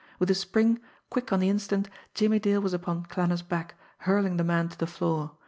With 0.17 0.31
a 0.31 0.33
spring, 0.33 0.79
quick 1.11 1.31
on 1.31 1.41
the 1.41 1.49
instant, 1.49 1.87
Jimmie 2.15 2.39
Dale 2.39 2.59
was 2.59 2.73
upon 2.73 3.05
Klanner's 3.05 3.43
back, 3.43 3.75
hurling 3.99 4.37
the 4.37 4.43
man 4.43 4.67
to 4.69 4.77
the 4.79 4.87
floor. 4.87 5.33